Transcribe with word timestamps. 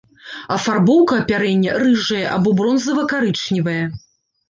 Афарбоўка 0.55 1.19
апярэння 1.23 1.77
рыжая 1.85 2.25
або 2.35 2.57
бронзава-карычневая. 2.63 3.81